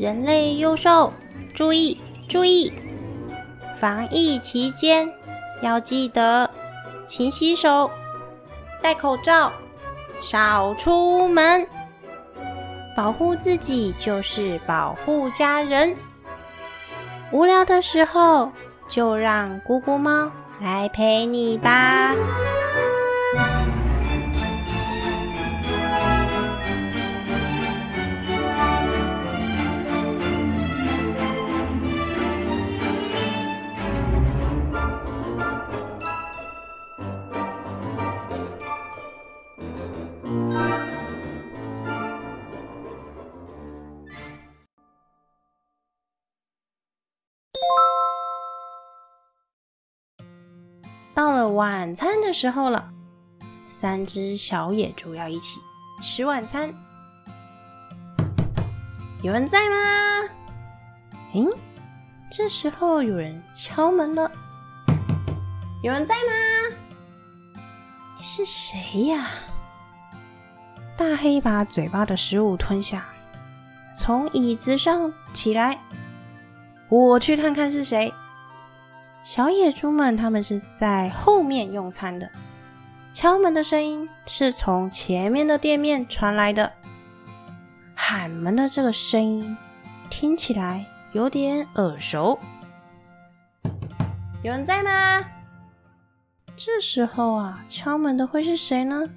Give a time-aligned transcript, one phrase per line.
[0.00, 1.12] 人类幼兽，
[1.54, 2.72] 注意注意！
[3.78, 5.06] 防疫期间
[5.60, 6.48] 要记得
[7.06, 7.90] 勤洗手、
[8.80, 9.52] 戴口罩、
[10.22, 11.66] 少出门，
[12.96, 15.94] 保护自己就是保护家人。
[17.30, 18.50] 无聊的时候，
[18.88, 22.14] 就让咕咕猫来陪你吧。
[51.20, 52.82] 到了晚餐的时候了，
[53.68, 55.60] 三只小野猪要一起
[56.00, 56.72] 吃晚餐。
[59.22, 59.76] 有人在吗？
[61.34, 61.46] 诶，
[62.32, 64.32] 这时候有人敲门了。
[65.82, 66.76] 有人在吗？
[68.18, 69.26] 是谁呀？
[70.96, 73.04] 大黑把嘴巴的食物吞下，
[73.94, 75.78] 从椅子上起来。
[76.88, 78.10] 我去看看是谁。
[79.22, 82.30] 小野猪们他们是在后面用餐的。
[83.12, 86.72] 敲门的声音是从前面的店面传来的。
[87.94, 89.56] 喊门的这个声音
[90.08, 92.38] 听起来有点耳熟。
[94.42, 95.24] 有人在吗？
[96.56, 99.08] 这时候啊，敲门的会是谁呢？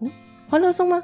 [0.00, 0.10] 嗯，
[0.48, 1.02] 欢乐颂吗？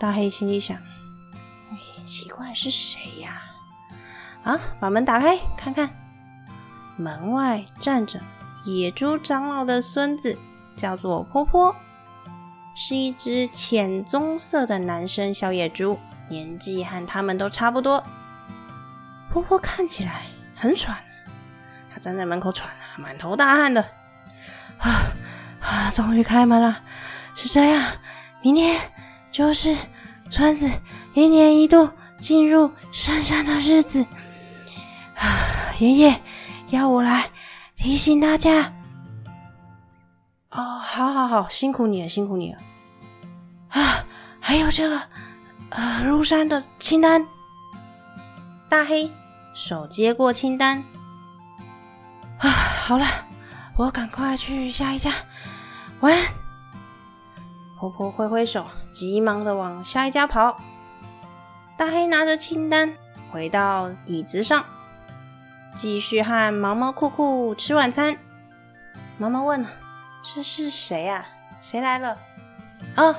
[0.00, 3.42] 大黑心里想：哎，奇怪，是谁呀？
[4.42, 5.90] 啊，把门打开看看。
[6.98, 8.20] 门外站着
[8.64, 10.36] 野猪长老的孙子，
[10.76, 11.74] 叫做坡坡，
[12.74, 18.04] 是一只浅棕色的男生小野猪，年纪和他们都差不多。
[19.30, 20.98] 坡坡看起来很喘，
[21.94, 23.80] 他站在门口喘啊，满头大汗的。
[24.78, 24.90] 啊
[25.60, 25.90] 啊！
[25.90, 26.80] 终于开门了，
[27.34, 27.84] 是这样。
[28.42, 28.80] 明天
[29.30, 29.76] 就是
[30.30, 30.70] 村子
[31.14, 31.90] 一年一度
[32.20, 34.04] 进入深山的日子。
[35.16, 35.26] 啊，
[35.78, 36.20] 爷爷
[36.70, 37.30] 要我来
[37.76, 38.72] 提醒大家。
[40.50, 42.58] 哦，好好好，辛苦你了，辛苦你了。
[43.68, 44.04] 啊，
[44.40, 45.00] 还有这个
[45.70, 47.26] 呃入山的清单。
[48.68, 49.10] 大黑
[49.54, 50.82] 手接过清单。
[52.38, 53.06] 啊，好了。
[53.76, 55.12] 我赶快去下一家。
[56.00, 56.26] 晚安。
[57.78, 60.60] 婆婆挥挥手，急忙的往下一家跑。
[61.76, 62.92] 大黑拿着清单
[63.30, 64.64] 回到椅子上，
[65.78, 68.18] 继续和毛毛酷酷吃晚餐。
[69.16, 69.64] 毛毛问
[70.20, 71.24] ：“这是谁呀？
[71.60, 72.18] 谁来了？”
[72.96, 73.14] 哦，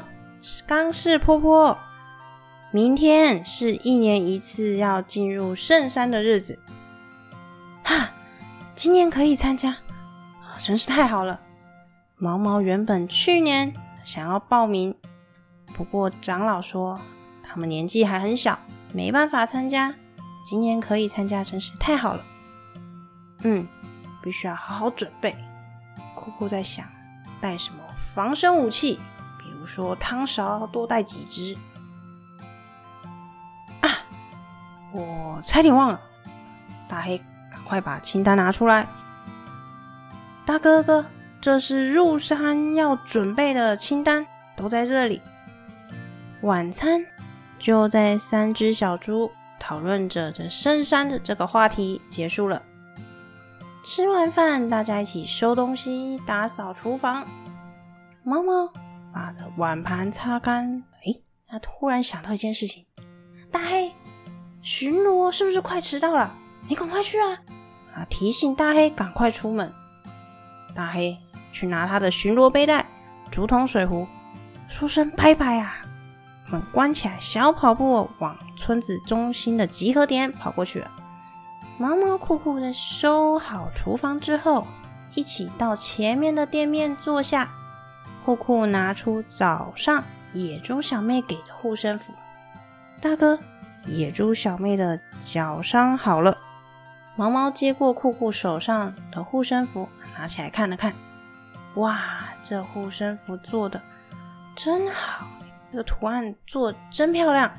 [0.67, 1.77] 刚是婆婆。
[2.71, 6.59] 明天是一年一次要进入圣山的日子。
[7.81, 8.11] 哈，
[8.75, 9.77] 今年可以参加。
[10.59, 11.39] 真是太好了！
[12.17, 14.93] 毛毛原本去年想要报名，
[15.73, 16.99] 不过长老说
[17.41, 18.59] 他们年纪还很小，
[18.91, 19.95] 没办法参加。
[20.45, 22.21] 今年可以参加，真是太好了。
[23.43, 23.67] 嗯，
[24.21, 25.35] 必须要好好准备。
[26.15, 26.85] 酷酷在想
[27.39, 27.79] 带什么
[28.13, 28.99] 防身武器，
[29.37, 31.57] 比如说汤勺多带几只。
[33.81, 33.89] 啊，
[34.91, 36.01] 我差点忘了。
[36.87, 37.17] 大黑，
[37.51, 38.85] 赶快把清单拿出来。
[40.45, 41.05] 大哥哥，
[41.39, 45.21] 这是入山要准备的清单，都在这里。
[46.41, 47.05] 晚餐
[47.57, 52.61] 就在三只小猪讨论着这深山的这个话题结束了。
[53.81, 57.25] 吃完饭，大家一起收东西、打扫厨房。
[58.23, 58.71] 猫猫
[59.13, 60.83] 把碗盘擦干。
[61.05, 61.15] 哎，
[61.47, 62.85] 他突然想到一件事情：
[63.49, 63.91] 大黑，
[64.61, 66.35] 巡逻是不是快迟到了？
[66.67, 67.39] 你赶快去啊！
[67.95, 69.71] 啊，提醒大黑赶快出门。
[70.75, 71.17] 大黑
[71.51, 72.85] 去拿他的巡逻背带、
[73.31, 74.05] 竹筒水壶，
[74.67, 75.73] 说声拜拜啊！
[76.49, 80.83] 门关起来，小跑步往村子中心的集合点跑过去。
[81.79, 84.67] 毛毛酷酷的收好厨房之后，
[85.15, 87.49] 一起到前面的店面坐下。
[88.25, 90.03] 酷酷拿出早上
[90.33, 92.13] 野猪小妹给的护身符。
[92.99, 93.39] 大哥，
[93.87, 96.37] 野猪小妹的脚伤好了。
[97.15, 99.87] 毛毛接过酷酷手上的护身符。
[100.17, 100.93] 拿起来看了看，
[101.75, 101.97] 哇，
[102.43, 103.81] 这护身符做的
[104.53, 105.25] 真好，
[105.71, 107.49] 这个图案做真漂亮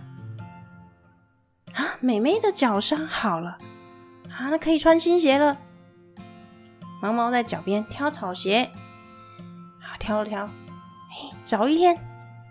[1.72, 1.96] 啊！
[2.00, 3.56] 美美的脚伤好了
[4.40, 5.58] 啊，那可以穿新鞋了。
[7.02, 8.70] 毛毛在脚边挑草鞋，
[9.82, 11.94] 啊，挑了挑，哎，早一天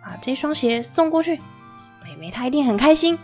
[0.04, 1.42] 把这双鞋送过去，
[2.04, 3.18] 美美她一定很开心。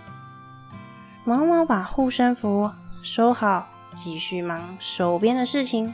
[1.23, 2.71] 毛毛把护身符
[3.03, 5.94] 收好，继续忙手边的事情。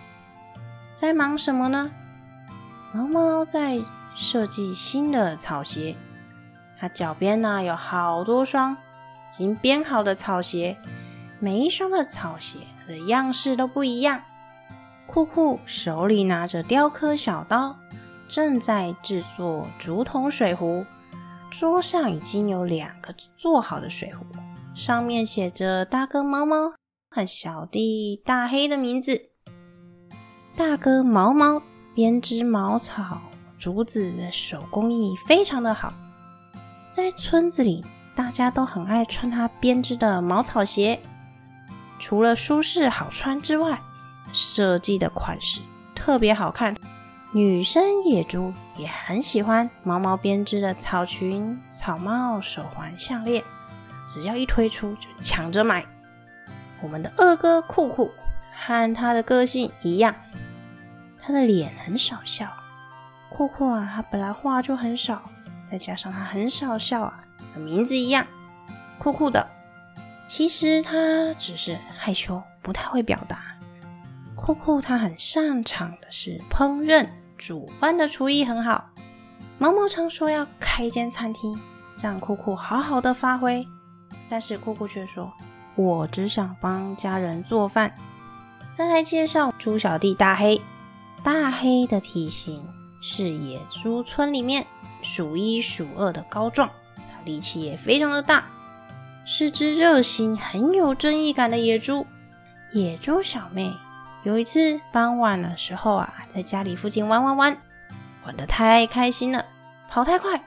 [0.94, 1.92] 在忙什么呢？
[2.94, 3.82] 毛毛在
[4.16, 5.98] 设计新的草鞋。
[6.80, 8.78] 它脚边呢有好多双已
[9.30, 10.78] 经编好的草鞋，
[11.42, 14.22] 每一双的草鞋的样式都不一样。
[15.08, 17.76] 酷酷手里拿着雕刻小刀，
[18.30, 20.86] 正在制作竹筒水壶。
[21.50, 24.24] 桌上已经有两个做好的水壶。
[24.74, 26.74] 上面写着大哥毛毛
[27.10, 29.32] 和小弟大黑的名字。
[30.56, 31.62] 大哥毛毛
[31.94, 33.20] 编织茅草、
[33.58, 35.92] 竹子的手工艺非常的好，
[36.90, 37.84] 在村子里
[38.16, 41.00] 大家都很爱穿他编织的茅草鞋。
[42.02, 43.80] 除了舒适好穿之外，
[44.34, 45.62] 设计的款式
[45.94, 46.76] 特别好看。
[47.32, 53.44] 女生野猪也很喜欢毛毛编织的草裙、草帽、手环、项链。
[54.10, 55.86] 只要一推出就抢着买。
[56.82, 58.12] 我们的二哥酷酷
[58.54, 60.14] 和他的个性一样，
[61.22, 62.48] 他的脸很少笑。
[63.30, 65.22] 酷酷啊，他本来话就很少，
[65.72, 67.24] 再加上他很少笑啊，
[67.56, 68.26] 名字一样，
[68.98, 69.48] 酷酷的。
[70.32, 73.42] 其实他只是害羞，不太会表达。
[74.34, 77.06] 酷酷他很擅长的是烹饪，
[77.38, 78.90] 煮饭的厨艺很好。
[79.58, 81.60] 毛毛常说要开间餐厅，
[82.02, 83.68] 让酷酷好好的发挥。
[84.30, 85.30] 但是酷酷却说
[85.76, 87.94] ：“我只想帮家人做饭。”
[88.72, 90.62] 再来介绍猪小弟大黑。
[91.22, 92.66] 大黑的体型
[93.02, 94.66] 是野猪村里面
[95.02, 98.46] 数一数二的高壮，他力气也非常的大，
[99.26, 102.06] 是只热心、很有正义感的野猪。
[102.74, 103.72] 野猪小妹
[104.24, 107.58] 有一次傍晚的时候啊，在家里附近玩玩玩，
[108.26, 109.46] 玩得太开心了，
[109.90, 110.42] 跑太快，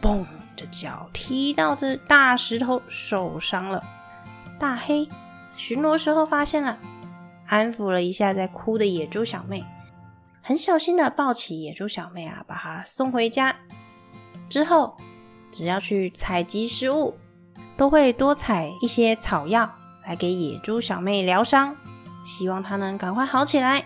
[0.00, 0.24] 嘣！
[0.54, 3.84] 这脚踢到这大石头，受伤了。
[4.58, 5.06] 大黑
[5.54, 6.78] 巡逻时候发现了，
[7.46, 9.62] 安抚了一下在哭的野猪小妹，
[10.42, 13.54] 很小心的抱起野猪小妹啊，把她送回家。
[14.48, 14.96] 之后，
[15.52, 17.14] 只要去采集食物，
[17.76, 19.70] 都会多采一些草药
[20.06, 21.76] 来给野猪小妹疗伤，
[22.24, 23.84] 希望她能赶快好起来。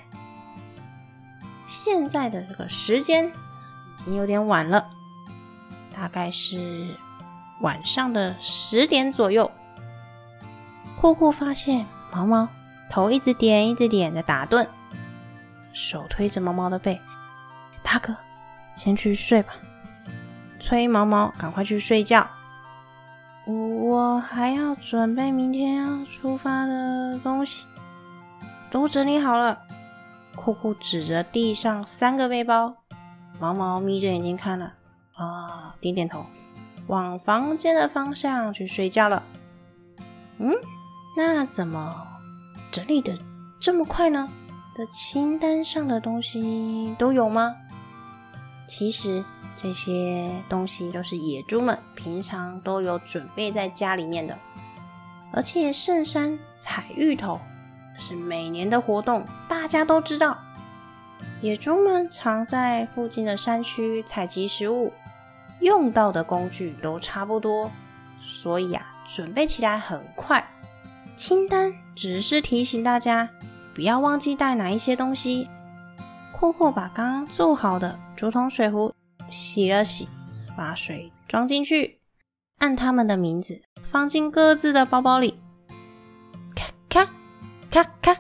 [1.67, 4.91] 现在的这个时间已经有点晚了。
[5.93, 6.97] 大概是
[7.61, 9.51] 晚上的十点左右，
[10.99, 12.49] 酷酷发现毛毛
[12.89, 14.67] 头一直点一直点的打盹，
[15.75, 16.99] 手推着毛毛的背，
[17.83, 18.17] 大哥
[18.77, 19.53] 先去睡吧，
[20.59, 22.27] 催毛毛赶快去睡觉。
[23.91, 27.67] 我还要准备明天要出发的东西，
[28.71, 29.59] 都整理好了。
[30.37, 32.73] 酷酷指着地上三个背包，
[33.41, 34.75] 毛毛眯着眼睛看了。
[35.15, 36.25] 啊，点点头，
[36.87, 39.25] 往房间的方向去睡觉了。
[40.39, 40.55] 嗯，
[41.17, 42.07] 那怎么
[42.71, 43.13] 整理的
[43.59, 44.29] 这么快呢？
[44.77, 47.57] 的清单上的东西都有吗？
[48.69, 49.25] 其实
[49.57, 54.37] 这些东西都是野猪们平常都有准备在家里面的。
[55.33, 57.41] 而且圣山采芋头
[57.97, 60.39] 是每年的活动，大家都知道。
[61.41, 64.93] 野猪们常在附近的山区采集食物。
[65.61, 67.71] 用到的工具都差不多，
[68.19, 70.43] 所以啊，准备起来很快。
[71.17, 73.29] 清单只是提醒大家
[73.75, 75.49] 不要忘记带哪一些东西。
[76.33, 78.91] 酷酷把刚刚做好的竹筒水壶
[79.31, 80.09] 洗了洗，
[80.57, 82.01] 把水装进去，
[82.59, 85.41] 按他们的名字放进各自的包包里。
[86.55, 87.11] 咔咔
[87.71, 88.17] 咔咔，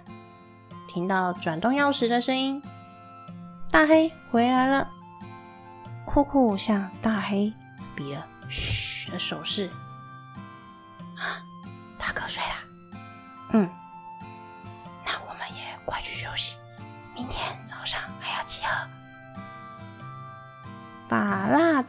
[0.88, 2.62] 听到转动钥匙的声音，
[3.71, 4.88] 大黑回来了。
[6.07, 7.52] 酷酷向大黑
[7.95, 9.71] 比了嘘的手势，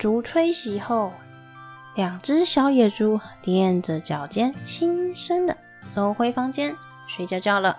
[0.02, 1.14] 竹吹熄后，
[1.96, 5.56] 两只小野猪踮着脚尖，轻声的
[5.86, 7.78] 走回房间睡觉觉了。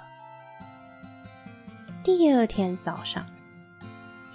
[2.05, 3.27] 第二天早上，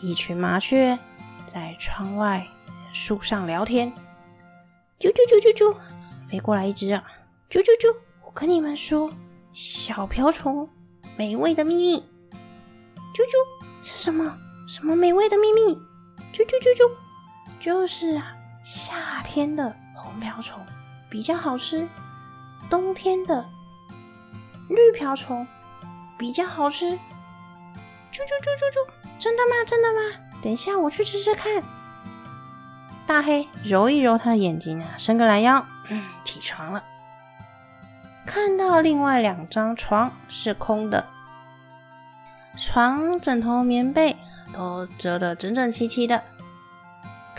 [0.02, 1.00] 一群麻雀。
[1.46, 2.46] 在窗外
[2.92, 3.90] 树上聊天，
[5.00, 5.74] 啾啾啾啾啾，
[6.30, 7.02] 飞过来一只啊，
[7.50, 7.96] 啾啾啾！
[8.26, 9.10] 我跟你们说，
[9.54, 10.68] 小瓢虫
[11.16, 12.00] 美味的秘密，
[13.16, 14.38] 啾啾是什么？
[14.68, 15.74] 什么美味的秘密？
[16.34, 17.07] 啾啾啾啾，
[17.60, 20.60] 就是啊，夏天的红瓢虫
[21.10, 21.88] 比较好吃，
[22.70, 23.46] 冬天的
[24.70, 25.48] 绿瓢虫
[26.18, 26.92] 比较好吃。
[28.12, 29.64] 啾啾啾啾啾，真的吗？
[29.66, 30.00] 真的吗？
[30.42, 31.62] 等一下，我去吃吃看。
[33.06, 36.84] 大黑揉一揉他的眼睛啊，伸个懒腰，嗯，起床了。
[38.26, 41.06] 看到另外两张床是空的，
[42.58, 44.18] 床、枕头、棉被
[44.54, 46.24] 都折得整整齐齐的。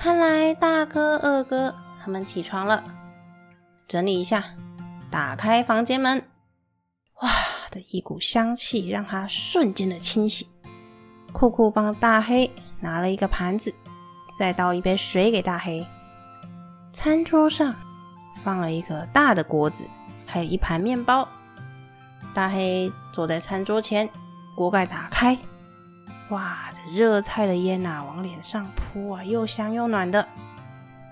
[0.00, 2.84] 看来大哥、二哥他们起床了，
[3.88, 4.44] 整理一下，
[5.10, 6.22] 打开房间门，
[7.20, 7.28] 哇
[7.72, 10.46] 的一股香气让他瞬间的清醒。
[11.32, 13.74] 酷酷帮大黑拿了一个盘子，
[14.38, 15.84] 再倒一杯水给大黑。
[16.92, 17.74] 餐桌上
[18.44, 19.84] 放了一个大的锅子。
[20.24, 21.26] 还有一盘面包，
[22.32, 24.08] 大黑坐在餐桌前，
[24.54, 25.36] 锅盖打开，
[26.30, 30.28] 哇，这热菜的烟呐往脸上扑啊，又香又暖的，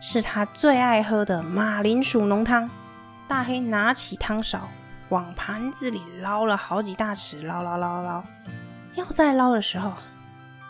[0.00, 2.68] 是他最爱喝的马铃薯浓汤。
[3.26, 4.68] 大黑拿起汤勺
[5.08, 8.22] 往盘子里捞了好几大匙，捞捞捞捞，
[8.94, 9.92] 要再捞的时候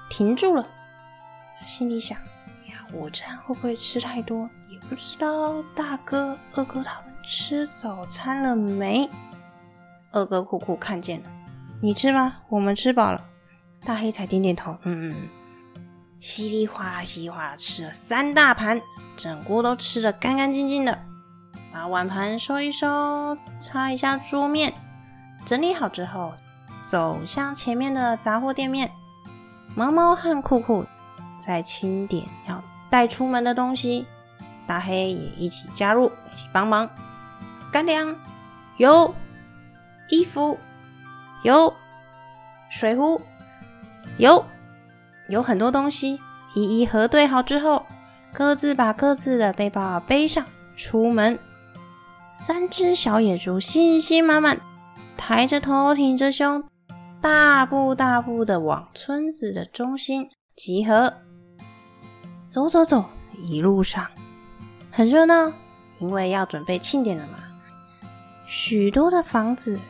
[0.09, 0.65] 停住了，
[1.65, 2.17] 心里想：
[2.69, 4.49] 呀，我这样会不会吃太多？
[4.71, 7.13] 也不知道大哥、二哥他们。
[7.29, 9.11] 吃早餐了没？
[10.13, 11.29] 二哥酷酷看见了，
[11.83, 12.43] 你吃吧？
[12.49, 13.21] 我们吃饱了。
[13.87, 15.29] 大黑才点点头，嗯嗯。
[16.19, 18.83] 稀里哗啦，稀里哗啦，吃了三大盘，
[19.17, 20.99] 整锅都吃得干干净净的。
[21.73, 24.75] 把碗盘收一收，擦一下桌面，
[25.45, 26.33] 整理好之后，
[26.83, 28.91] 走向前面的杂货店面。
[29.77, 30.85] 毛毛和酷酷
[31.39, 34.07] 在清点要带出门的东西，
[34.67, 36.89] 大黑也一起加入，一起帮忙。
[37.71, 38.17] 干粮
[38.79, 39.15] 有，
[40.09, 40.59] 衣服
[41.43, 41.75] 有，
[42.71, 43.21] 水壶
[44.19, 44.45] 有，
[45.29, 46.19] 有很多东西
[46.55, 47.85] 一一核对好之后，
[48.33, 50.45] 各自把各自的背包背上
[50.77, 51.39] 出门。
[52.33, 54.61] 三只小野猪信心满满，
[55.17, 56.65] 抬着头，挺着胸，
[57.21, 61.13] 大步大步的往村子的中心集合。
[62.51, 63.05] 走走走，
[63.49, 64.07] 一路上
[64.91, 65.53] 很热闹，
[65.99, 67.39] 因为要准备庆典了嘛。
[68.47, 69.81] 许多的房子，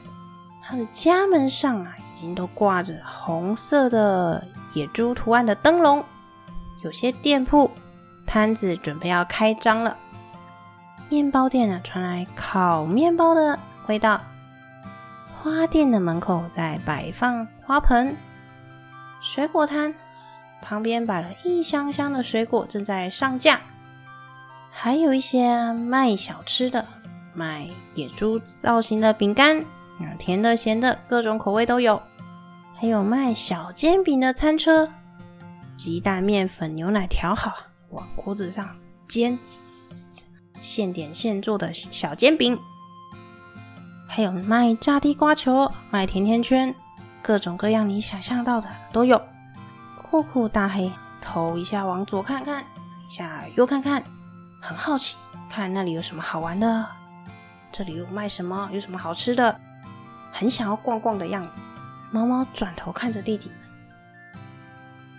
[0.76, 6.04] 的家门上啊，已经都挂着红色的野猪图案的灯笼。
[6.82, 7.70] 有些店铺
[8.26, 9.96] 摊子准备要开张了。
[11.08, 14.20] 面包店啊，传来烤面包的味道。
[15.34, 18.16] 花店的门口在摆放花盆。
[19.22, 19.94] 水果摊
[20.60, 23.60] 旁边摆了一箱箱的水果，正在上架。
[24.70, 26.86] 还有一些卖小吃的。
[27.32, 29.62] 卖野猪造型的饼干，
[29.98, 32.00] 嗯，甜的、咸的，各种口味都有。
[32.78, 34.90] 还有卖小煎饼的餐车，
[35.76, 37.54] 鸡蛋、面粉、牛奶调好，
[37.90, 38.68] 往锅子上
[39.08, 39.38] 煎，
[40.60, 42.58] 现点现做的小煎饼。
[44.06, 46.74] 还有卖炸地瓜球、卖甜甜圈，
[47.22, 49.20] 各种各样你想象到的都有。
[49.96, 52.62] 酷酷大黑头一下往左看看，
[53.08, 54.04] 一下右看看，
[54.60, 55.16] 很好奇，
[55.50, 56.86] 看那里有什么好玩的。
[57.72, 58.68] 这里有卖什么？
[58.72, 59.60] 有什么好吃的？
[60.38, 61.64] 很想要逛逛的样子。
[62.10, 63.56] 猫猫转头看着弟弟们，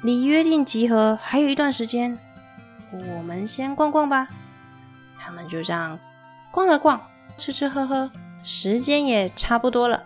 [0.03, 2.17] 离约定集合还有一段时间，
[2.91, 4.27] 我们先逛逛吧。
[5.19, 5.99] 他们就这样
[6.51, 7.01] 逛了逛，
[7.37, 8.09] 吃吃喝喝，
[8.43, 10.05] 时间也差不多了。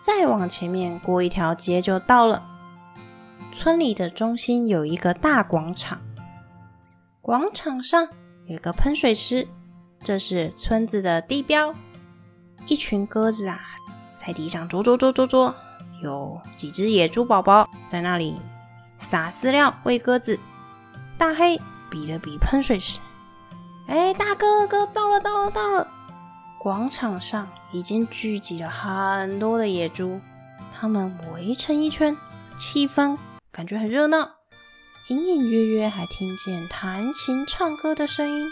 [0.00, 2.46] 再往前面过一条街就到了。
[3.52, 6.00] 村里的中心有一个大广场，
[7.20, 8.08] 广场上
[8.46, 9.48] 有一个喷水池。
[10.02, 11.74] 这是村子的地标，
[12.66, 13.60] 一群鸽子啊，
[14.20, 15.54] 在地上啄啄啄啄啄，
[16.02, 18.36] 有几只野猪宝宝在那里
[18.98, 20.38] 撒饲料喂鸽子。
[21.16, 21.58] 大黑
[21.90, 22.98] 比了比喷水池，
[23.86, 25.88] 哎，大哥哥到了到了到了！
[26.58, 30.20] 广场上已经聚集了很多的野猪，
[30.78, 32.14] 他们围成一圈，
[32.58, 33.16] 气氛
[33.50, 34.28] 感觉很热闹，
[35.08, 38.50] 隐隐约约还听见弹琴唱歌的声音。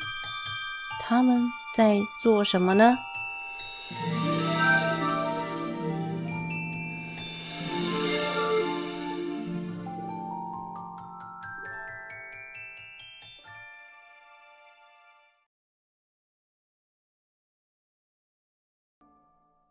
[1.02, 1.46] 他们
[1.76, 2.98] 在做什么呢？